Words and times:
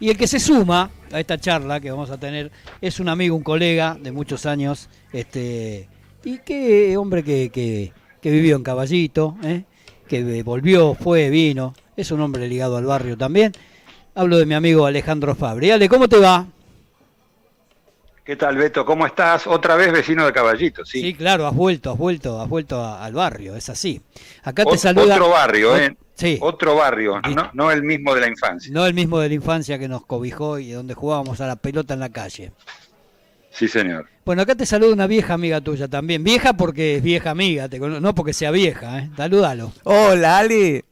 Y 0.00 0.08
el 0.08 0.16
que 0.16 0.26
se 0.26 0.40
suma 0.40 0.90
a 1.12 1.20
esta 1.20 1.38
charla 1.38 1.78
que 1.78 1.90
vamos 1.90 2.10
a 2.10 2.18
tener 2.18 2.50
es 2.80 3.00
un 3.00 3.08
amigo, 3.08 3.36
un 3.36 3.42
colega 3.42 3.96
de 4.00 4.10
muchos 4.10 4.46
años, 4.46 4.88
este, 5.12 5.88
y 6.24 6.38
que 6.38 6.96
hombre 6.96 7.22
que, 7.22 7.50
que, 7.50 7.92
que 8.22 8.30
vivió 8.30 8.56
en 8.56 8.62
Caballito, 8.62 9.36
¿eh? 9.44 9.64
que 10.08 10.42
volvió, 10.42 10.94
fue, 10.94 11.30
vino, 11.30 11.74
es 11.96 12.10
un 12.10 12.20
hombre 12.20 12.48
ligado 12.48 12.78
al 12.78 12.86
barrio 12.86 13.16
también. 13.16 13.52
Hablo 14.14 14.38
de 14.38 14.46
mi 14.46 14.54
amigo 14.54 14.86
Alejandro 14.86 15.34
Fabri. 15.34 15.70
Ale, 15.70 15.88
¿cómo 15.88 16.08
te 16.08 16.18
va? 16.18 16.46
¿Qué 18.24 18.36
tal, 18.36 18.56
Beto? 18.56 18.84
¿Cómo 18.84 19.06
estás? 19.06 19.46
Otra 19.46 19.76
vez 19.76 19.92
vecino 19.92 20.24
de 20.24 20.32
Caballito, 20.32 20.84
sí. 20.84 21.00
Sí, 21.00 21.14
claro, 21.14 21.46
has 21.46 21.54
vuelto, 21.54 21.92
has 21.92 21.98
vuelto, 21.98 22.40
has 22.40 22.48
vuelto 22.48 22.84
al 22.84 23.12
barrio, 23.12 23.54
es 23.54 23.68
así. 23.68 24.00
Acá 24.42 24.64
te 24.64 24.78
saluda. 24.78 25.14
Otro 25.14 25.30
barrio, 25.30 25.76
¿eh? 25.76 25.96
Sí. 26.20 26.38
Otro 26.42 26.74
barrio, 26.74 27.18
no, 27.22 27.50
no, 27.54 27.70
el 27.70 27.82
mismo 27.82 28.14
de 28.14 28.20
la 28.20 28.28
infancia. 28.28 28.70
No 28.74 28.84
el 28.84 28.92
mismo 28.92 29.20
de 29.20 29.28
la 29.30 29.34
infancia 29.34 29.78
que 29.78 29.88
nos 29.88 30.04
cobijó 30.04 30.58
y 30.58 30.70
donde 30.70 30.92
jugábamos 30.92 31.40
a 31.40 31.46
la 31.46 31.56
pelota 31.56 31.94
en 31.94 32.00
la 32.00 32.10
calle. 32.10 32.52
Sí, 33.50 33.68
señor. 33.68 34.06
Bueno, 34.26 34.42
acá 34.42 34.54
te 34.54 34.66
saluda 34.66 34.92
una 34.92 35.06
vieja 35.06 35.32
amiga 35.32 35.62
tuya 35.62 35.88
también. 35.88 36.22
Vieja 36.22 36.52
porque 36.52 36.96
es 36.96 37.02
vieja 37.02 37.30
amiga, 37.30 37.68
no 37.68 38.14
porque 38.14 38.34
sea 38.34 38.50
vieja, 38.50 38.98
¿eh? 38.98 39.10
Salúdalo. 39.16 39.72
Hola, 39.84 40.36
Ale. 40.36 40.84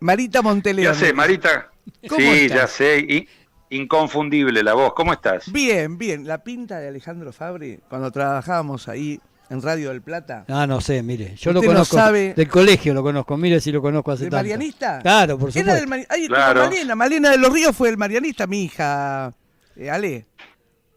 Marita 0.00 0.42
Monteleón. 0.42 0.92
Ya 0.92 0.98
sé, 0.98 1.12
Marita. 1.12 1.70
sí, 2.02 2.48
ya 2.48 2.66
sé. 2.66 3.26
inconfundible 3.70 4.64
la 4.64 4.74
voz. 4.74 4.94
¿Cómo 4.94 5.12
estás? 5.12 5.50
Bien, 5.52 5.96
bien. 5.96 6.26
La 6.26 6.42
pinta 6.42 6.80
de 6.80 6.88
Alejandro 6.88 7.32
Fabri, 7.32 7.78
cuando 7.88 8.10
trabajábamos 8.10 8.88
ahí 8.88 9.20
en 9.50 9.62
Radio 9.62 9.90
del 9.90 10.02
Plata. 10.02 10.44
Ah, 10.48 10.66
no 10.66 10.80
sé, 10.80 11.02
mire. 11.02 11.34
Yo 11.36 11.52
lo 11.52 11.62
conozco. 11.62 11.96
sabe... 11.96 12.34
Del 12.34 12.48
colegio 12.48 12.92
lo 12.94 13.02
conozco. 13.02 13.36
Mire 13.36 13.60
si 13.60 13.72
lo 13.72 13.80
conozco 13.80 14.12
hace 14.12 14.24
¿De 14.24 14.30
marianista? 14.30 15.00
Claro, 15.00 15.38
por 15.38 15.52
supuesto. 15.52 15.70
Era 15.70 15.80
del 15.80 16.06
Ay, 16.08 16.28
Malena. 16.28 16.94
Malena 16.94 17.30
de 17.30 17.38
los 17.38 17.52
Ríos 17.52 17.76
fue 17.76 17.88
el 17.88 17.96
marianista, 17.96 18.46
mi 18.46 18.64
hija. 18.64 19.32
Eh, 19.76 19.90
Ale. 19.90 20.26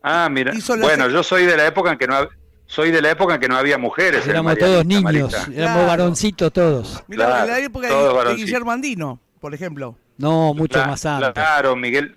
Ah, 0.01 0.29
mira. 0.31 0.53
Bueno, 0.79 1.09
yo 1.09 1.23
soy 1.23 1.45
de 1.45 1.57
la 1.57 1.67
época 1.67 1.91
en 1.91 1.97
que 1.97 2.07
no 2.07 2.27
soy 2.69 2.91
de 2.91 3.01
la 3.01 3.09
época 3.09 3.33
en 3.33 3.41
que 3.41 3.47
no 3.49 3.57
había 3.57 3.77
mujeres. 3.79 4.27
Éramos 4.27 4.57
todos 4.57 4.85
niños, 4.85 5.33
éramos 5.53 5.87
varoncitos 5.87 6.53
todos. 6.53 7.03
Mira, 7.07 7.41
en 7.41 7.47
la 7.47 7.59
época 7.59 7.87
de, 7.89 8.35
Guillermo 8.35 8.71
Andino, 8.71 9.19
por 9.41 9.53
ejemplo. 9.53 9.95
No, 10.17 10.53
mucho 10.53 10.77
más 10.85 11.05
antes. 11.05 11.31
Claro, 11.31 11.75
Miguel, 11.75 12.15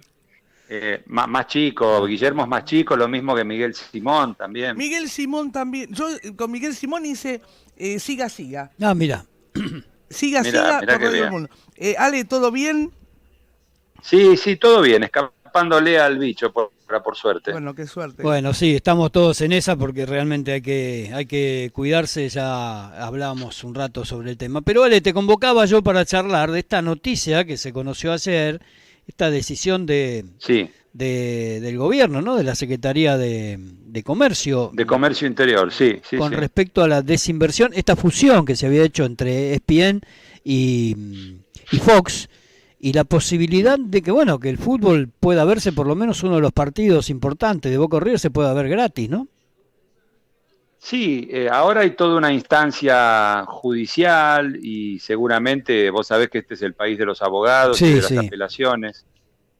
eh, 0.74 1.02
más, 1.06 1.46
chico, 1.48 2.06
Guillermo 2.06 2.44
es 2.44 2.48
más 2.48 2.64
chico, 2.64 2.96
lo 2.96 3.06
mismo 3.06 3.34
que 3.36 3.44
Miguel 3.44 3.74
Simón 3.74 4.34
también. 4.34 4.74
Miguel 4.74 5.10
Simón 5.10 5.52
también. 5.52 5.92
Yo 5.92 6.06
con 6.34 6.50
Miguel 6.50 6.74
Simón 6.74 7.04
hice 7.04 7.42
eh, 7.76 7.98
Siga 7.98 8.30
Siga. 8.30 8.70
Ah, 8.80 8.94
mira. 8.94 9.26
Siga 10.08 10.42
Siga 10.42 10.80
por 10.80 10.98
todo 10.98 11.14
el 11.14 11.30
mundo. 11.30 11.50
Eh, 11.76 11.94
Ale, 11.98 12.24
¿todo 12.24 12.50
bien? 12.50 12.90
Sí, 14.02 14.36
sí, 14.38 14.56
todo 14.56 14.80
bien, 14.80 15.02
escapándole 15.02 16.00
al 16.00 16.18
bicho, 16.18 16.50
por 16.50 16.72
por 17.00 17.16
suerte. 17.16 17.52
Bueno, 17.52 17.74
qué 17.74 17.86
suerte. 17.86 18.22
Bueno, 18.22 18.52
sí, 18.52 18.76
estamos 18.76 19.10
todos 19.12 19.40
en 19.40 19.52
esa 19.52 19.76
porque 19.76 20.04
realmente 20.04 20.52
hay 20.52 20.60
que, 20.60 21.10
hay 21.14 21.24
que 21.24 21.70
cuidarse, 21.72 22.28
ya 22.28 22.88
hablamos 23.02 23.64
un 23.64 23.74
rato 23.74 24.04
sobre 24.04 24.32
el 24.32 24.36
tema. 24.36 24.60
Pero 24.60 24.82
vale, 24.82 25.00
te 25.00 25.14
convocaba 25.14 25.64
yo 25.64 25.82
para 25.82 26.04
charlar 26.04 26.50
de 26.50 26.58
esta 26.58 26.82
noticia 26.82 27.44
que 27.44 27.56
se 27.56 27.72
conoció 27.72 28.12
ayer, 28.12 28.60
esta 29.06 29.30
decisión 29.30 29.86
de, 29.86 30.24
sí. 30.38 30.70
de 30.92 31.60
del 31.60 31.78
gobierno, 31.78 32.22
¿no? 32.22 32.36
De 32.36 32.44
la 32.44 32.54
Secretaría 32.54 33.16
de, 33.16 33.58
Comercio. 34.04 34.70
De 34.72 34.86
Comercio 34.86 35.26
Interior, 35.26 35.72
sí. 35.72 36.00
sí 36.08 36.16
con 36.16 36.32
respecto 36.32 36.82
a 36.82 36.88
la 36.88 37.02
desinversión, 37.02 37.72
esta 37.74 37.96
fusión 37.96 38.44
que 38.44 38.56
se 38.56 38.66
había 38.66 38.82
hecho 38.82 39.04
entre 39.04 39.54
ESPN 39.54 40.00
y, 40.44 40.96
y 41.70 41.76
Fox 41.78 42.28
y 42.78 42.92
la 42.92 43.04
posibilidad 43.04 43.78
de 43.78 44.02
que 44.02 44.10
bueno 44.10 44.40
que 44.40 44.50
el 44.50 44.58
fútbol 44.58 45.08
pueda 45.08 45.44
verse 45.44 45.72
por 45.72 45.86
lo 45.86 45.94
menos 45.94 46.24
uno 46.24 46.34
de 46.34 46.40
los 46.40 46.52
partidos 46.52 47.10
importantes 47.10 47.70
de 47.70 47.78
Boca 47.78 48.00
River 48.00 48.18
se 48.18 48.30
pueda 48.30 48.52
ver 48.54 48.68
gratis, 48.68 49.08
¿no? 49.08 49.28
Sí, 50.82 51.28
eh, 51.30 51.48
ahora 51.48 51.82
hay 51.82 51.92
toda 51.92 52.16
una 52.16 52.32
instancia 52.32 53.44
judicial 53.46 54.58
y 54.60 54.98
seguramente 54.98 55.88
vos 55.90 56.08
sabés 56.08 56.28
que 56.28 56.38
este 56.38 56.54
es 56.54 56.62
el 56.62 56.74
país 56.74 56.98
de 56.98 57.06
los 57.06 57.22
abogados 57.22 57.80
y 57.80 57.94
de 57.94 58.02
las 58.02 58.18
apelaciones. 58.18 59.06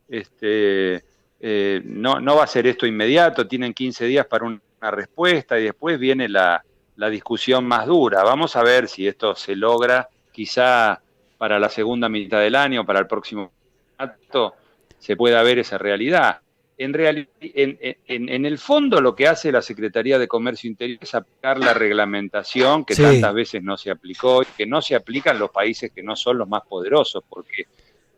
Este, 0.08 1.04
eh, 1.38 1.80
no, 1.84 2.18
no 2.18 2.34
va 2.34 2.42
a 2.42 2.48
ser 2.48 2.66
esto 2.66 2.88
inmediato, 2.88 3.46
tienen 3.46 3.72
15 3.72 4.06
días 4.06 4.26
para 4.26 4.46
una 4.46 4.90
respuesta 4.90 5.60
y 5.60 5.62
después 5.62 5.96
viene 5.96 6.28
la, 6.28 6.64
la 6.96 7.08
discusión 7.08 7.64
más 7.66 7.86
dura. 7.86 8.24
Vamos 8.24 8.56
a 8.56 8.64
ver 8.64 8.88
si 8.88 9.06
esto 9.06 9.36
se 9.36 9.54
logra, 9.54 10.08
quizá 10.32 11.00
para 11.38 11.60
la 11.60 11.68
segunda 11.68 12.08
mitad 12.08 12.40
del 12.40 12.56
año, 12.56 12.84
para 12.84 12.98
el 12.98 13.06
próximo 13.06 13.52
acto, 13.96 14.56
se 14.98 15.14
pueda 15.14 15.40
ver 15.44 15.60
esa 15.60 15.78
realidad. 15.78 16.40
En, 16.84 17.78
en, 18.06 18.46
el 18.46 18.58
fondo 18.58 19.00
lo 19.00 19.14
que 19.14 19.28
hace 19.28 19.52
la 19.52 19.62
Secretaría 19.62 20.18
de 20.18 20.28
Comercio 20.28 20.68
Interior 20.68 20.98
es 21.00 21.14
aplicar 21.14 21.58
la 21.58 21.74
reglamentación 21.74 22.84
que 22.84 22.94
tantas 22.94 23.34
veces 23.34 23.62
no 23.62 23.76
se 23.76 23.90
aplicó 23.90 24.42
y 24.42 24.46
que 24.56 24.66
no 24.66 24.82
se 24.82 24.94
aplica 24.94 25.30
en 25.30 25.38
los 25.38 25.50
países 25.50 25.92
que 25.94 26.02
no 26.02 26.16
son 26.16 26.38
los 26.38 26.48
más 26.48 26.62
poderosos, 26.68 27.22
porque 27.28 27.66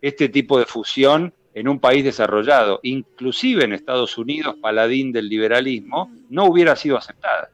este 0.00 0.28
tipo 0.28 0.58
de 0.58 0.66
fusión 0.66 1.32
en 1.54 1.68
un 1.68 1.78
país 1.78 2.04
desarrollado, 2.04 2.80
inclusive 2.82 3.64
en 3.64 3.72
Estados 3.72 4.18
Unidos, 4.18 4.56
paladín 4.60 5.12
del 5.12 5.28
liberalismo, 5.28 6.10
no 6.28 6.46
hubiera 6.46 6.74
sido 6.74 6.98
aceptada. 6.98 7.50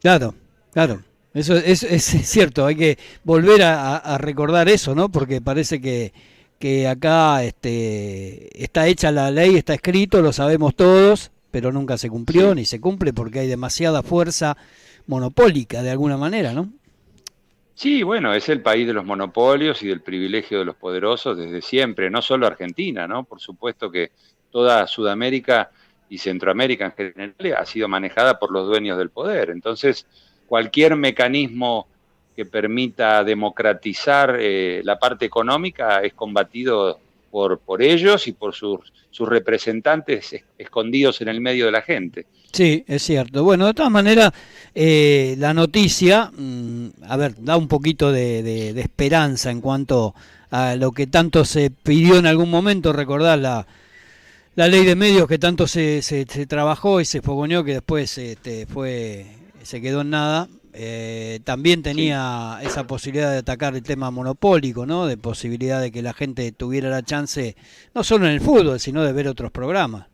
Claro, 0.00 0.34
claro. 0.72 1.02
Eso 1.34 1.54
es, 1.56 1.82
es, 1.82 2.04
cierto, 2.04 2.66
hay 2.66 2.76
que 2.76 2.98
volver 3.24 3.62
a, 3.62 4.18
recordar 4.18 4.68
eso, 4.68 4.94
¿no? 4.94 5.10
Porque 5.10 5.40
parece 5.40 5.80
que, 5.80 6.12
que 6.62 6.86
acá 6.86 7.42
este, 7.42 8.62
está 8.62 8.86
hecha 8.86 9.10
la 9.10 9.32
ley, 9.32 9.56
está 9.56 9.74
escrito, 9.74 10.22
lo 10.22 10.32
sabemos 10.32 10.76
todos, 10.76 11.32
pero 11.50 11.72
nunca 11.72 11.98
se 11.98 12.08
cumplió 12.08 12.54
ni 12.54 12.64
se 12.64 12.80
cumple 12.80 13.12
porque 13.12 13.40
hay 13.40 13.48
demasiada 13.48 14.04
fuerza 14.04 14.56
monopólica 15.08 15.82
de 15.82 15.90
alguna 15.90 16.16
manera, 16.16 16.52
¿no? 16.52 16.70
Sí, 17.74 18.04
bueno, 18.04 18.32
es 18.32 18.48
el 18.48 18.62
país 18.62 18.86
de 18.86 18.92
los 18.92 19.04
monopolios 19.04 19.82
y 19.82 19.88
del 19.88 20.02
privilegio 20.02 20.60
de 20.60 20.64
los 20.64 20.76
poderosos 20.76 21.36
desde 21.36 21.62
siempre, 21.62 22.10
no 22.10 22.22
solo 22.22 22.46
Argentina, 22.46 23.08
¿no? 23.08 23.24
Por 23.24 23.40
supuesto 23.40 23.90
que 23.90 24.12
toda 24.52 24.86
Sudamérica 24.86 25.72
y 26.08 26.18
Centroamérica 26.18 26.84
en 26.84 26.92
general 26.92 27.34
ha 27.58 27.66
sido 27.66 27.88
manejada 27.88 28.38
por 28.38 28.52
los 28.52 28.68
dueños 28.68 28.98
del 28.98 29.10
poder. 29.10 29.50
Entonces, 29.50 30.06
cualquier 30.46 30.94
mecanismo 30.94 31.88
que 32.34 32.46
permita 32.46 33.22
democratizar 33.24 34.36
eh, 34.40 34.80
la 34.84 34.98
parte 34.98 35.26
económica 35.26 36.00
es 36.00 36.14
combatido 36.14 36.98
por, 37.30 37.58
por 37.58 37.82
ellos 37.82 38.26
y 38.28 38.32
por 38.32 38.54
sus, 38.54 38.92
sus 39.10 39.28
representantes 39.28 40.34
escondidos 40.58 41.20
en 41.20 41.28
el 41.28 41.40
medio 41.40 41.66
de 41.66 41.72
la 41.72 41.82
gente. 41.82 42.26
Sí, 42.52 42.84
es 42.86 43.02
cierto. 43.02 43.44
Bueno, 43.44 43.66
de 43.66 43.74
todas 43.74 43.90
maneras, 43.90 44.32
eh, 44.74 45.34
la 45.38 45.54
noticia, 45.54 46.30
mm, 46.36 46.88
a 47.08 47.16
ver, 47.16 47.34
da 47.38 47.56
un 47.56 47.66
poquito 47.66 48.12
de, 48.12 48.70
esperanza 48.78 49.50
en 49.50 49.62
cuanto 49.62 50.14
a 50.50 50.76
lo 50.76 50.92
que 50.92 51.06
tanto 51.06 51.46
se 51.46 51.70
pidió 51.70 52.18
en 52.18 52.26
algún 52.26 52.50
momento, 52.50 52.92
recordar 52.92 53.38
la, 53.38 53.66
la 54.54 54.68
ley 54.68 54.84
de 54.84 54.96
medios 54.96 55.26
que 55.26 55.38
tanto 55.38 55.66
se, 55.66 56.02
se, 56.02 56.26
trabajó 56.46 57.00
y 57.00 57.06
se 57.06 57.22
fogoneó 57.22 57.64
que 57.64 57.72
después 57.72 58.18
este, 58.18 58.66
fue 58.66 59.26
se 59.62 59.80
quedó 59.80 60.02
en 60.02 60.10
nada. 60.10 60.48
Eh, 60.74 61.40
también 61.44 61.82
tenía 61.82 62.58
esa 62.62 62.86
posibilidad 62.86 63.30
de 63.30 63.38
atacar 63.38 63.74
el 63.74 63.82
tema 63.82 64.10
monopólico, 64.10 64.86
¿no? 64.86 65.06
De 65.06 65.18
posibilidad 65.18 65.80
de 65.80 65.92
que 65.92 66.00
la 66.00 66.14
gente 66.14 66.50
tuviera 66.52 66.88
la 66.88 67.02
chance, 67.02 67.56
no 67.94 68.02
solo 68.02 68.26
en 68.26 68.32
el 68.32 68.40
fútbol, 68.40 68.80
sino 68.80 69.04
de 69.04 69.12
ver 69.12 69.28
otros 69.28 69.50
programas. 69.50 70.06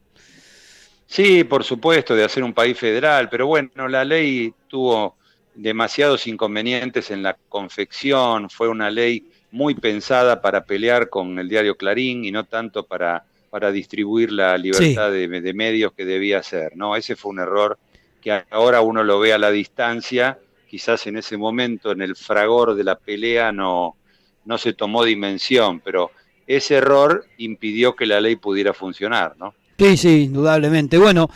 Sí, 1.06 1.44
por 1.44 1.64
supuesto, 1.64 2.14
de 2.14 2.24
hacer 2.24 2.42
un 2.42 2.52
país 2.52 2.76
federal, 2.76 3.28
pero 3.30 3.46
bueno, 3.46 3.88
la 3.88 4.04
ley 4.04 4.52
tuvo 4.66 5.16
demasiados 5.54 6.26
inconvenientes 6.26 7.10
en 7.10 7.22
la 7.22 7.36
confección, 7.48 8.50
fue 8.50 8.68
una 8.68 8.90
ley 8.90 9.24
muy 9.50 9.74
pensada 9.74 10.42
para 10.42 10.64
pelear 10.64 11.08
con 11.08 11.38
el 11.38 11.48
diario 11.48 11.76
Clarín 11.76 12.24
y 12.24 12.30
no 12.30 12.44
tanto 12.44 12.84
para, 12.84 13.24
para 13.48 13.72
distribuir 13.72 14.32
la 14.32 14.58
libertad 14.58 15.10
de, 15.10 15.28
de, 15.28 15.54
medios 15.54 15.92
que 15.92 16.04
debía 16.04 16.42
ser, 16.42 16.76
¿no? 16.76 16.94
Ese 16.94 17.16
fue 17.16 17.30
un 17.30 17.40
error 17.40 17.78
que 18.20 18.44
ahora 18.50 18.82
uno 18.82 19.02
lo 19.02 19.18
ve 19.18 19.32
a 19.32 19.38
la 19.38 19.50
distancia, 19.50 20.38
quizás 20.68 21.06
en 21.06 21.16
ese 21.16 21.36
momento, 21.36 21.92
en 21.92 22.02
el 22.02 22.14
fragor 22.14 22.74
de 22.74 22.84
la 22.84 22.96
pelea, 22.96 23.52
no, 23.52 23.96
no 24.44 24.58
se 24.58 24.72
tomó 24.72 25.04
dimensión, 25.04 25.80
pero 25.80 26.10
ese 26.46 26.76
error 26.76 27.24
impidió 27.38 27.94
que 27.96 28.06
la 28.06 28.20
ley 28.20 28.36
pudiera 28.36 28.72
funcionar, 28.72 29.34
¿no? 29.38 29.54
Sí, 29.78 29.96
sí, 29.96 30.22
indudablemente. 30.22 30.98
Bueno, 30.98 31.28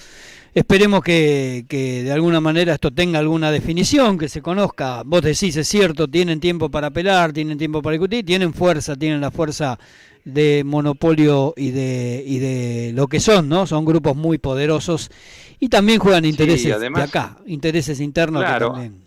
esperemos 0.55 1.03
que, 1.03 1.65
que, 1.69 2.03
de 2.03 2.13
alguna 2.13 2.41
manera 2.41 2.75
esto 2.75 2.91
tenga 2.91 3.19
alguna 3.19 3.51
definición, 3.51 4.19
que 4.19 4.29
se 4.29 4.43
conozca. 4.43 5.03
Vos 5.05 5.23
decís, 5.23 5.57
es 5.57 5.69
cierto, 5.69 6.09
tienen 6.09 6.41
tiempo 6.41 6.71
para 6.71 6.89
apelar, 6.89 7.33
tienen 7.33 7.59
tiempo 7.59 7.83
para 7.83 7.93
discutir, 7.93 8.25
tienen 8.25 8.53
fuerza, 8.53 8.97
tienen 8.97 9.21
la 9.21 9.31
fuerza 9.31 9.79
de 10.25 10.63
monopolio 10.65 11.53
y 11.57 11.71
de, 11.71 12.23
y 12.27 12.39
de 12.39 12.93
lo 12.95 13.09
que 13.09 13.21
son, 13.21 13.49
¿no? 13.49 13.67
Son 13.67 13.85
grupos 13.85 14.17
muy 14.17 14.39
poderosos 14.39 15.11
y 15.59 15.69
también 15.69 15.99
juegan 15.99 16.25
intereses 16.25 16.81
de 16.81 16.89
acá, 17.01 17.39
intereses 17.47 18.01
internos 18.01 18.45
también. 18.45 19.02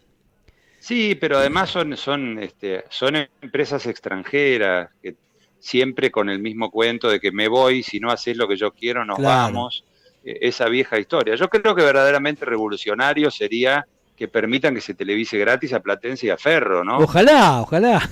Sí, 0.85 1.15
pero 1.15 1.39
además 1.39 1.71
son, 1.71 1.97
son, 1.97 2.37
este, 2.37 2.83
son 2.91 3.15
empresas 3.41 3.87
extranjeras 3.87 4.91
que 5.01 5.15
siempre 5.57 6.11
con 6.11 6.29
el 6.29 6.37
mismo 6.37 6.69
cuento 6.69 7.09
de 7.09 7.19
que 7.19 7.31
me 7.31 7.47
voy, 7.47 7.81
si 7.81 7.99
no 7.99 8.11
haces 8.11 8.37
lo 8.37 8.47
que 8.47 8.55
yo 8.55 8.71
quiero, 8.71 9.03
nos 9.03 9.17
vamos. 9.17 9.83
E, 10.23 10.37
esa 10.41 10.69
vieja 10.69 10.99
historia. 10.99 11.33
Yo 11.33 11.49
creo 11.49 11.73
que 11.73 11.81
verdaderamente 11.81 12.45
revolucionario 12.45 13.31
sería 13.31 13.87
que 14.15 14.27
permitan 14.27 14.75
que 14.75 14.81
se 14.81 14.93
televise 14.93 15.39
gratis 15.39 15.73
a 15.73 15.79
Platense 15.79 16.27
y 16.27 16.29
a 16.29 16.37
Ferro, 16.37 16.83
¿no? 16.83 16.99
Ojalá, 16.99 17.61
ojalá. 17.61 18.07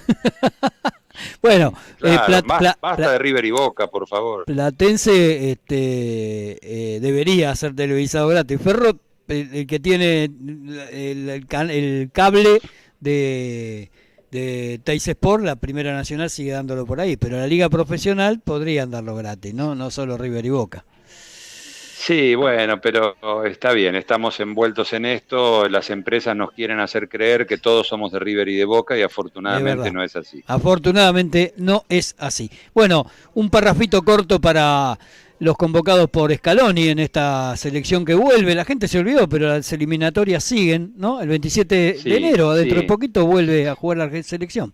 bueno, 1.44 1.76
eh, 2.02 2.18
basta 2.82 3.12
de 3.12 3.20
River 3.20 3.46
y 3.46 3.52
Boca, 3.52 3.86
por 3.86 4.08
favor. 4.08 4.46
Platense 4.46 5.52
este, 5.52 6.58
eh, 6.96 7.00
debería 7.00 7.56
ser 7.56 7.76
televisado 7.76 8.30
gratis. 8.30 8.60
Ferro, 8.60 8.98
el, 9.34 9.68
que 9.68 9.80
tiene 9.80 10.24
el, 10.92 12.10
cable 12.12 12.62
de, 13.00 13.92
de 14.32 14.80
Teis 14.84 15.08
Sport, 15.08 15.44
la 15.44 15.56
primera 15.56 15.94
nacional 15.94 16.30
sigue 16.30 16.52
dándolo 16.52 16.86
por 16.86 17.00
ahí, 17.00 17.18
pero 17.18 17.38
la 17.38 17.48
liga 17.48 17.70
profesional 17.70 18.40
podrían 18.40 18.92
darlo 18.92 19.16
gratis, 19.16 19.54
¿no? 19.54 19.76
No 19.76 19.92
solo 19.92 20.18
River 20.18 20.46
y 20.46 20.50
Boca. 20.50 20.86
Sí, 22.06 22.36
bueno, 22.36 22.82
pero 22.82 23.16
está 23.46 23.72
bien, 23.72 23.96
estamos 23.96 24.38
envueltos 24.42 24.92
en 24.92 25.06
esto, 25.06 25.70
las 25.70 25.90
empresas 25.90 26.36
nos 26.36 26.52
quieren 26.52 26.82
hacer 26.82 27.08
creer 27.08 27.48
que 27.48 27.58
todos 27.58 27.88
somos 27.88 28.12
de 28.12 28.20
River 28.20 28.50
y 28.50 28.58
de 28.58 28.66
Boca 28.66 28.98
y 28.98 29.02
afortunadamente 29.04 29.90
no 29.90 30.04
es 30.04 30.14
así. 30.18 30.44
Afortunadamente 30.48 31.54
no 31.56 31.86
es 31.88 32.14
así. 32.18 32.52
Bueno, 32.74 33.06
un 33.36 33.50
parrafito 33.50 34.02
corto 34.02 34.42
para 34.42 35.00
los 35.44 35.58
convocados 35.58 36.10
por 36.10 36.34
Scaloni 36.34 36.88
en 36.88 37.00
esta 37.00 37.56
selección 37.58 38.06
que 38.06 38.14
vuelve. 38.14 38.56
La 38.56 38.64
gente 38.64 38.88
se 38.88 39.00
olvidó, 39.00 39.28
pero 39.28 39.48
las 39.50 39.72
eliminatorias 39.74 40.42
siguen, 40.42 40.94
¿no? 40.96 41.22
El 41.22 41.28
27 41.28 42.00
de 42.02 42.18
enero, 42.18 42.54
dentro 42.54 42.80
de 42.80 42.88
poquito, 42.88 43.26
vuelve 43.26 43.68
a 43.68 43.76
jugar 43.76 43.98
la 43.98 44.24
selección. 44.24 44.74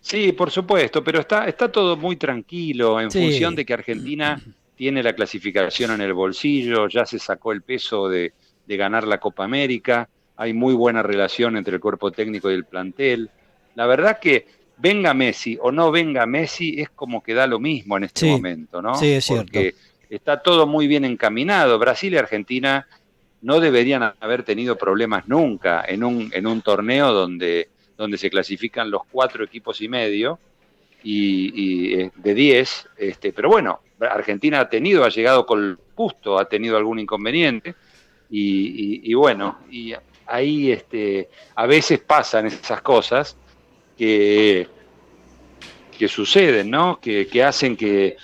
Sí, 0.00 0.32
por 0.32 0.50
supuesto, 0.50 1.04
pero 1.04 1.20
está, 1.20 1.46
está 1.46 1.70
todo 1.70 1.98
muy 1.98 2.16
tranquilo 2.16 2.98
en 2.98 3.10
función 3.10 3.54
de 3.54 3.66
que 3.66 3.74
Argentina 3.74 4.42
tiene 4.74 5.02
la 5.02 5.12
clasificación 5.12 5.90
en 5.90 6.00
el 6.00 6.14
bolsillo, 6.14 6.88
ya 6.88 7.04
se 7.04 7.18
sacó 7.18 7.52
el 7.52 7.60
peso 7.60 8.08
de, 8.08 8.32
ganar 8.66 9.06
la 9.06 9.18
Copa 9.18 9.44
América, 9.44 10.08
hay 10.36 10.54
muy 10.54 10.72
buena 10.72 11.02
relación 11.02 11.58
entre 11.58 11.74
el 11.74 11.80
cuerpo 11.80 12.10
técnico 12.10 12.50
y 12.50 12.54
el 12.54 12.64
plantel. 12.64 13.28
La 13.74 13.84
verdad 13.84 14.18
que 14.18 14.46
venga 14.80 15.14
Messi 15.14 15.58
o 15.60 15.70
no 15.70 15.90
venga 15.90 16.26
Messi 16.26 16.80
es 16.80 16.90
como 16.90 17.22
que 17.22 17.34
da 17.34 17.46
lo 17.46 17.58
mismo 17.58 17.96
en 17.96 18.04
este 18.04 18.30
momento, 18.30 18.80
¿no? 18.80 18.94
Sí, 18.94 19.12
es 19.12 19.26
Porque 19.28 19.74
está 20.08 20.42
todo 20.42 20.66
muy 20.66 20.86
bien 20.86 21.04
encaminado. 21.04 21.78
Brasil 21.78 22.14
y 22.14 22.16
Argentina 22.16 22.86
no 23.42 23.60
deberían 23.60 24.14
haber 24.20 24.42
tenido 24.42 24.76
problemas 24.76 25.28
nunca 25.28 25.84
en 25.86 26.04
un, 26.04 26.30
en 26.32 26.46
un 26.46 26.62
torneo 26.62 27.12
donde, 27.12 27.68
donde 27.96 28.18
se 28.18 28.30
clasifican 28.30 28.90
los 28.90 29.02
cuatro 29.10 29.44
equipos 29.44 29.80
y 29.80 29.88
medio 29.88 30.38
y, 31.02 31.94
eh, 31.94 32.10
de 32.14 32.34
diez, 32.34 32.86
este, 32.96 33.32
pero 33.32 33.48
bueno, 33.48 33.80
Argentina 34.00 34.60
ha 34.60 34.68
tenido, 34.68 35.04
ha 35.04 35.08
llegado 35.08 35.46
con 35.46 35.78
justo, 35.94 36.38
ha 36.38 36.46
tenido 36.46 36.76
algún 36.76 36.98
inconveniente 36.98 37.74
y, 38.30 39.12
bueno, 39.14 39.60
y 39.70 39.92
ahí 40.26 40.70
este, 40.70 41.28
a 41.54 41.66
veces 41.66 41.98
pasan 42.00 42.46
esas 42.46 42.80
cosas 42.82 43.36
que, 44.00 44.66
que 45.98 46.08
suceden, 46.08 46.70
¿no? 46.70 46.98
Que, 46.98 47.44
hacen 47.44 47.76
que, 47.76 48.16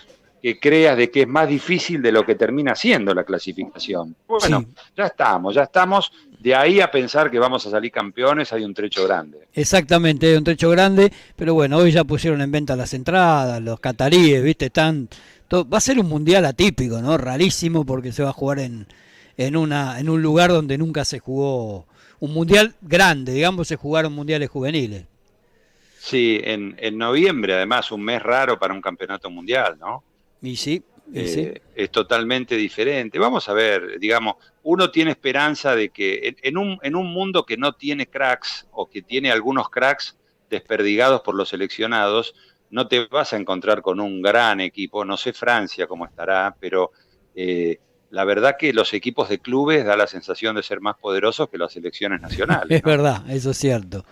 creas 0.58 0.96
de 0.96 1.10
que 1.10 1.22
es 1.22 1.28
más 1.28 1.46
difícil 1.46 2.00
de 2.00 2.12
lo 2.12 2.24
que 2.24 2.34
termina 2.34 2.74
siendo 2.74 3.12
la 3.12 3.24
clasificación. 3.24 4.16
Bueno, 4.26 4.64
ya 4.96 5.04
estamos, 5.04 5.54
ya 5.54 5.64
estamos. 5.64 6.10
De 6.40 6.54
ahí 6.54 6.80
a 6.80 6.90
pensar 6.90 7.30
que 7.30 7.38
vamos 7.38 7.66
a 7.66 7.70
salir 7.70 7.92
campeones 7.92 8.54
hay 8.54 8.64
un 8.64 8.72
trecho 8.72 9.04
grande. 9.04 9.48
Exactamente, 9.52 10.28
hay 10.28 10.36
un 10.36 10.44
trecho 10.44 10.70
grande, 10.70 11.12
pero 11.36 11.52
bueno, 11.52 11.76
hoy 11.76 11.92
ya 11.92 12.04
pusieron 12.04 12.40
en 12.40 12.50
venta 12.50 12.74
las 12.74 12.94
entradas, 12.94 13.60
los 13.60 13.78
cataríes, 13.78 14.42
¿viste? 14.42 14.66
Están 14.66 15.10
va 15.52 15.76
a 15.76 15.80
ser 15.80 15.98
un 15.98 16.08
mundial 16.08 16.46
atípico, 16.46 17.02
¿no? 17.02 17.18
Rarísimo 17.18 17.84
porque 17.84 18.12
se 18.12 18.22
va 18.22 18.30
a 18.30 18.32
jugar 18.32 18.60
en, 18.60 18.86
en, 19.36 19.56
una, 19.56 20.00
en 20.00 20.08
un 20.08 20.22
lugar 20.22 20.52
donde 20.52 20.78
nunca 20.78 21.04
se 21.04 21.18
jugó 21.18 21.84
un 22.18 22.32
mundial 22.32 22.74
grande, 22.80 23.34
digamos, 23.34 23.68
se 23.68 23.76
jugaron 23.76 24.14
mundiales 24.14 24.48
juveniles. 24.48 25.04
Sí, 26.06 26.40
en, 26.44 26.76
en 26.78 26.96
noviembre 26.96 27.54
además, 27.54 27.90
un 27.90 28.00
mes 28.04 28.22
raro 28.22 28.60
para 28.60 28.72
un 28.72 28.80
campeonato 28.80 29.28
mundial, 29.28 29.76
¿no? 29.76 30.04
Y 30.40 30.54
sí, 30.54 30.84
eh, 31.12 31.60
es 31.74 31.90
totalmente 31.90 32.54
diferente. 32.54 33.18
Vamos 33.18 33.48
a 33.48 33.52
ver, 33.52 33.98
digamos, 33.98 34.36
uno 34.62 34.92
tiene 34.92 35.10
esperanza 35.10 35.74
de 35.74 35.88
que 35.88 36.36
en 36.44 36.58
un, 36.58 36.78
en 36.82 36.94
un 36.94 37.12
mundo 37.12 37.44
que 37.44 37.56
no 37.56 37.72
tiene 37.72 38.06
cracks 38.06 38.68
o 38.70 38.88
que 38.88 39.02
tiene 39.02 39.32
algunos 39.32 39.68
cracks 39.68 40.16
desperdigados 40.48 41.22
por 41.22 41.34
los 41.34 41.48
seleccionados, 41.48 42.36
no 42.70 42.86
te 42.86 43.06
vas 43.06 43.32
a 43.32 43.36
encontrar 43.36 43.82
con 43.82 43.98
un 43.98 44.22
gran 44.22 44.60
equipo, 44.60 45.04
no 45.04 45.16
sé 45.16 45.32
Francia 45.32 45.88
cómo 45.88 46.06
estará, 46.06 46.54
pero 46.60 46.92
eh, 47.34 47.80
la 48.10 48.22
verdad 48.22 48.54
que 48.56 48.72
los 48.72 48.94
equipos 48.94 49.28
de 49.28 49.40
clubes 49.40 49.84
da 49.84 49.96
la 49.96 50.06
sensación 50.06 50.54
de 50.54 50.62
ser 50.62 50.80
más 50.80 50.94
poderosos 50.98 51.48
que 51.48 51.58
las 51.58 51.72
selecciones 51.72 52.20
nacionales. 52.20 52.70
Es 52.78 52.82
verdad, 52.84 53.28
eso 53.28 53.50
es 53.50 53.58
cierto. 53.58 54.04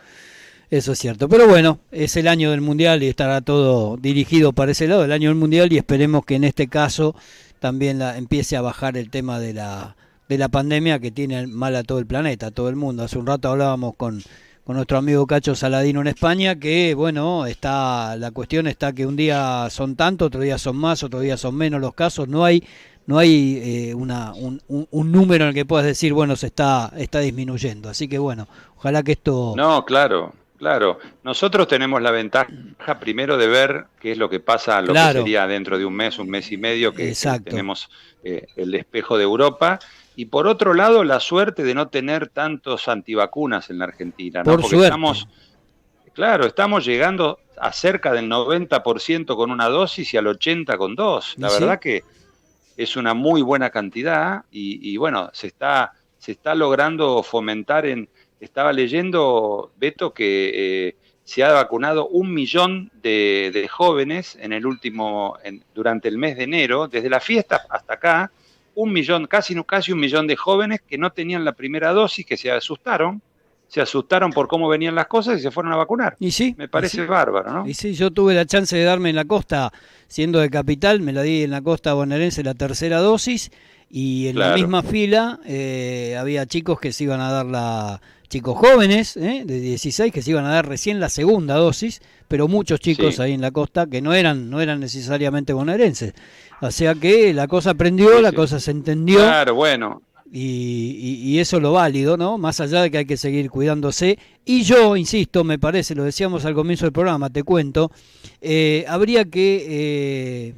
Eso 0.74 0.90
es 0.90 0.98
cierto. 0.98 1.28
Pero 1.28 1.46
bueno, 1.46 1.78
es 1.92 2.16
el 2.16 2.26
año 2.26 2.50
del 2.50 2.60
Mundial 2.60 3.04
y 3.04 3.06
estará 3.06 3.40
todo 3.40 3.96
dirigido 3.96 4.52
para 4.52 4.72
ese 4.72 4.88
lado, 4.88 5.04
el 5.04 5.12
año 5.12 5.28
del 5.28 5.38
Mundial, 5.38 5.72
y 5.72 5.78
esperemos 5.78 6.24
que 6.24 6.34
en 6.34 6.42
este 6.42 6.66
caso 6.66 7.14
también 7.60 8.00
la, 8.00 8.18
empiece 8.18 8.56
a 8.56 8.60
bajar 8.60 8.96
el 8.96 9.08
tema 9.08 9.38
de 9.38 9.54
la, 9.54 9.94
de 10.28 10.36
la 10.36 10.48
pandemia 10.48 10.98
que 10.98 11.12
tiene 11.12 11.46
mal 11.46 11.76
a 11.76 11.84
todo 11.84 12.00
el 12.00 12.06
planeta, 12.06 12.48
a 12.48 12.50
todo 12.50 12.68
el 12.70 12.74
mundo. 12.74 13.04
Hace 13.04 13.18
un 13.18 13.26
rato 13.28 13.50
hablábamos 13.50 13.94
con 13.96 14.20
con 14.64 14.76
nuestro 14.76 14.96
amigo 14.96 15.26
Cacho 15.26 15.54
Saladino 15.54 16.00
en 16.00 16.06
España, 16.08 16.58
que 16.58 16.94
bueno, 16.94 17.46
está 17.46 18.16
la 18.16 18.32
cuestión 18.32 18.66
está 18.66 18.94
que 18.94 19.06
un 19.06 19.14
día 19.14 19.68
son 19.70 19.94
tanto, 19.94 20.24
otro 20.24 20.40
día 20.40 20.58
son 20.58 20.76
más, 20.76 21.04
otro 21.04 21.20
día 21.20 21.36
son 21.36 21.54
menos 21.54 21.82
los 21.82 21.94
casos, 21.94 22.26
no 22.28 22.44
hay 22.44 22.64
no 23.06 23.18
hay 23.18 23.60
eh, 23.62 23.94
una, 23.94 24.32
un, 24.32 24.60
un, 24.66 25.12
número 25.12 25.44
en 25.44 25.48
el 25.50 25.54
que 25.54 25.66
puedas 25.66 25.86
decir, 25.86 26.14
bueno, 26.14 26.34
se 26.36 26.46
está, 26.46 26.90
está 26.96 27.20
disminuyendo. 27.20 27.90
Así 27.90 28.08
que 28.08 28.18
bueno, 28.18 28.48
ojalá 28.78 29.02
que 29.02 29.12
esto... 29.12 29.52
No, 29.54 29.84
claro, 29.84 30.32
claro. 30.58 30.98
Nosotros 31.22 31.68
tenemos 31.68 32.00
la 32.00 32.10
ventaja 32.10 32.48
primero 33.00 33.36
de 33.36 33.46
ver 33.46 33.86
qué 34.00 34.12
es 34.12 34.18
lo 34.18 34.28
que 34.28 34.40
pasa, 34.40 34.80
lo 34.82 34.92
que 34.92 35.12
sería 35.12 35.46
dentro 35.46 35.78
de 35.78 35.84
un 35.84 35.94
mes, 35.94 36.18
un 36.18 36.28
mes 36.28 36.50
y 36.52 36.56
medio, 36.56 36.92
que, 36.92 37.14
tenemos 37.44 37.88
eh, 38.22 38.46
el 38.56 38.74
espejo 38.74 39.16
de 39.16 39.24
Europa 39.24 39.78
y 40.16 40.26
por 40.26 40.46
otro 40.46 40.74
lado 40.74 41.04
la 41.04 41.20
suerte 41.20 41.62
de 41.64 41.74
no 41.74 41.88
tener 41.88 42.28
tantos 42.28 42.88
antivacunas 42.88 43.70
en 43.70 43.78
la 43.78 43.86
Argentina, 43.86 44.42
¿no? 44.44 44.56
Porque 44.58 44.76
estamos 44.76 45.26
claro, 46.14 46.46
estamos 46.46 46.84
llegando 46.84 47.40
a 47.58 47.72
cerca 47.72 48.12
del 48.12 48.30
90% 48.30 49.36
con 49.36 49.50
una 49.50 49.68
dosis 49.68 50.14
y 50.14 50.16
al 50.16 50.26
80 50.28 50.76
con 50.78 50.94
dos. 50.94 51.34
La 51.36 51.50
verdad 51.50 51.78
que 51.78 52.04
es 52.76 52.96
una 52.96 53.14
muy 53.14 53.42
buena 53.42 53.70
cantidad 53.70 54.44
y, 54.50 54.96
bueno, 54.96 55.30
se 55.32 55.48
está 55.48 55.92
se 56.18 56.32
está 56.32 56.54
logrando 56.54 57.22
fomentar 57.22 57.84
en 57.84 58.08
estaba 58.40 58.72
leyendo 58.72 59.72
Beto 59.76 60.12
que 60.12 60.52
eh, 60.88 60.96
se 61.24 61.42
ha 61.42 61.52
vacunado 61.52 62.08
un 62.08 62.32
millón 62.32 62.90
de, 63.02 63.68
jóvenes 63.70 64.36
en 64.40 64.52
el 64.52 64.66
último 64.66 65.38
durante 65.74 66.08
el 66.08 66.18
mes 66.18 66.36
de 66.36 66.44
enero, 66.44 66.86
desde 66.86 67.08
la 67.08 67.20
fiesta 67.20 67.66
hasta 67.70 67.94
acá 67.94 68.30
un 68.74 68.92
millón, 68.92 69.26
casi, 69.26 69.54
casi 69.64 69.92
un 69.92 70.00
millón 70.00 70.26
de 70.26 70.36
jóvenes 70.36 70.80
que 70.82 70.98
no 70.98 71.10
tenían 71.10 71.44
la 71.44 71.52
primera 71.52 71.92
dosis, 71.92 72.26
que 72.26 72.36
se 72.36 72.50
asustaron, 72.50 73.22
se 73.68 73.80
asustaron 73.80 74.32
por 74.32 74.48
cómo 74.48 74.68
venían 74.68 74.94
las 74.94 75.06
cosas 75.06 75.38
y 75.38 75.42
se 75.42 75.50
fueron 75.50 75.72
a 75.72 75.76
vacunar. 75.76 76.16
Y 76.20 76.30
sí. 76.30 76.54
Me 76.56 76.68
parece 76.68 77.04
bárbaro, 77.06 77.52
¿no? 77.52 77.66
Y 77.66 77.74
sí, 77.74 77.94
yo 77.94 78.10
tuve 78.10 78.34
la 78.34 78.46
chance 78.46 78.76
de 78.76 78.84
darme 78.84 79.10
en 79.10 79.16
la 79.16 79.24
costa, 79.24 79.72
siendo 80.06 80.38
de 80.38 80.50
capital, 80.50 81.00
me 81.00 81.12
la 81.12 81.22
di 81.22 81.42
en 81.42 81.50
la 81.50 81.62
costa 81.62 81.94
bonaerense 81.94 82.42
la 82.42 82.54
tercera 82.54 82.98
dosis 82.98 83.50
y 83.90 84.28
en 84.28 84.38
la 84.38 84.54
misma 84.54 84.82
fila 84.82 85.40
eh, 85.44 86.16
había 86.18 86.46
chicos 86.46 86.80
que 86.80 86.92
se 86.92 87.04
iban 87.04 87.20
a 87.20 87.30
dar 87.30 87.46
la, 87.46 88.00
chicos 88.28 88.58
jóvenes 88.58 89.16
eh, 89.16 89.44
de 89.44 89.60
16 89.60 90.12
que 90.12 90.22
se 90.22 90.30
iban 90.30 90.44
a 90.44 90.50
dar 90.50 90.66
recién 90.68 90.98
la 90.98 91.08
segunda 91.08 91.54
dosis, 91.54 92.02
pero 92.26 92.48
muchos 92.48 92.80
chicos 92.80 93.20
ahí 93.20 93.32
en 93.32 93.40
la 93.40 93.52
costa 93.52 93.86
que 93.86 94.02
no 94.02 94.12
eran, 94.12 94.50
no 94.50 94.60
eran 94.60 94.80
necesariamente 94.80 95.52
bonaerenses. 95.52 96.14
O 96.60 96.70
sea 96.70 96.94
que 96.94 97.32
la 97.34 97.46
cosa 97.46 97.70
aprendió, 97.70 98.20
la 98.20 98.32
cosa 98.32 98.58
se 98.58 98.72
entendió. 98.72 99.18
Claro, 99.18 99.54
bueno. 99.54 100.02
Y, 100.30 101.20
y, 101.22 101.38
eso 101.38 101.60
lo 101.60 101.72
válido, 101.72 102.16
¿no? 102.16 102.38
Más 102.38 102.58
allá 102.58 102.82
de 102.82 102.90
que 102.90 102.98
hay 102.98 103.04
que 103.04 103.16
seguir 103.16 103.50
cuidándose. 103.50 104.18
Y 104.44 104.62
yo, 104.62 104.96
insisto, 104.96 105.44
me 105.44 105.58
parece, 105.58 105.94
lo 105.94 106.02
decíamos 106.02 106.44
al 106.44 106.54
comienzo 106.54 106.86
del 106.86 106.92
programa, 106.92 107.30
te 107.30 107.42
cuento, 107.42 107.92
eh, 108.40 108.84
habría 108.88 109.26
que 109.26 109.66
eh, 109.68 110.54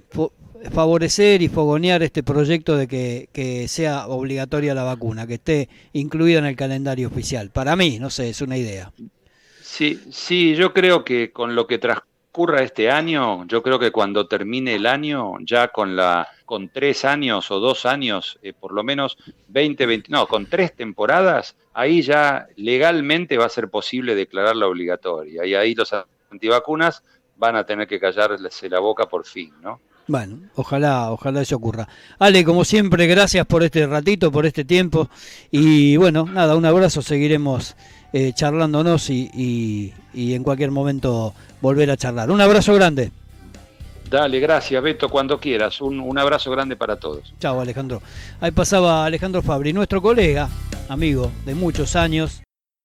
favorecer 0.70 1.42
y 1.42 1.48
fogonear 1.48 2.02
este 2.02 2.22
proyecto 2.22 2.76
de 2.76 2.86
que, 2.88 3.66
sea 3.68 4.06
obligatoria 4.08 4.74
la 4.74 4.82
vacuna, 4.82 5.26
que 5.26 5.34
esté 5.34 5.68
incluida 5.92 6.38
en 6.38 6.46
el 6.46 6.56
calendario 6.56 7.08
oficial. 7.08 7.50
Para 7.50 7.76
mí, 7.76 7.98
no 7.98 8.10
sé, 8.10 8.30
es 8.30 8.40
una 8.40 8.56
idea. 8.56 8.92
Sí, 9.62 10.00
sí, 10.10 10.54
yo 10.54 10.72
creo 10.72 11.04
que 11.04 11.32
con 11.32 11.54
lo 11.54 11.66
que 11.66 11.78
transcurra 12.36 12.62
este 12.62 12.90
año, 12.90 13.46
yo 13.46 13.62
creo 13.62 13.78
que 13.78 13.90
cuando 13.90 14.26
termine 14.26 14.74
el 14.74 14.84
año, 14.84 15.36
ya 15.40 15.68
con 15.68 15.96
la 15.96 16.28
con 16.44 16.68
tres 16.68 17.06
años 17.06 17.50
o 17.50 17.60
dos 17.60 17.86
años, 17.86 18.38
eh, 18.42 18.52
por 18.52 18.72
lo 18.72 18.84
menos 18.84 19.16
20, 19.48 19.86
20, 19.86 20.10
no, 20.10 20.26
con 20.26 20.44
tres 20.44 20.76
temporadas, 20.76 21.56
ahí 21.72 22.02
ya 22.02 22.46
legalmente 22.56 23.38
va 23.38 23.46
a 23.46 23.48
ser 23.48 23.70
posible 23.70 24.14
declararla 24.14 24.66
obligatoria. 24.66 25.46
Y 25.46 25.54
ahí 25.54 25.74
los 25.74 25.90
antivacunas 26.30 27.02
van 27.38 27.56
a 27.56 27.64
tener 27.64 27.88
que 27.88 27.98
callarse 27.98 28.68
la 28.68 28.80
boca 28.80 29.06
por 29.06 29.24
fin, 29.24 29.54
¿no? 29.62 29.80
Bueno, 30.06 30.38
ojalá, 30.56 31.10
ojalá 31.10 31.40
eso 31.40 31.56
ocurra. 31.56 31.88
Ale, 32.18 32.44
como 32.44 32.64
siempre, 32.64 33.06
gracias 33.06 33.46
por 33.46 33.62
este 33.64 33.86
ratito, 33.86 34.30
por 34.30 34.44
este 34.44 34.64
tiempo. 34.64 35.08
Y 35.50 35.96
bueno, 35.96 36.26
nada, 36.26 36.54
un 36.54 36.66
abrazo, 36.66 37.00
seguiremos 37.00 37.76
eh, 38.18 38.32
charlándonos 38.32 39.10
y, 39.10 39.92
en 40.14 40.42
cualquier 40.42 40.70
momento 40.70 41.34
volver 41.60 41.90
a 41.90 41.98
charlar. 41.98 42.30
Un 42.30 42.40
abrazo 42.40 42.72
grande. 42.72 43.10
Dale, 44.08 44.40
gracias 44.40 44.82
Beto, 44.82 45.10
cuando 45.10 45.38
quieras. 45.38 45.82
Un, 45.82 46.00
un 46.00 46.18
abrazo 46.18 46.50
grande 46.50 46.76
para 46.76 46.96
todos. 46.96 47.34
Chao 47.40 47.60
Alejandro. 47.60 48.00
Ahí 48.40 48.52
pasaba 48.52 49.04
Alejandro 49.04 49.42
Fabri, 49.42 49.74
nuestro 49.74 50.00
colega, 50.00 50.48
amigo 50.88 51.30
de 51.44 51.54
muchos 51.54 51.94
años. 51.94 52.45